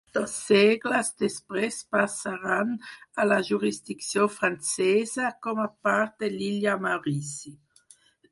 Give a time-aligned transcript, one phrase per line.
[0.17, 2.71] Dos segles després passaren
[3.23, 7.53] a la jurisdicció francesa, com a part de l'illa Maurici.